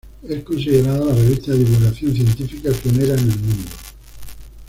[0.27, 3.69] Es considerada la revista de divulgación científica pionera en el mundo.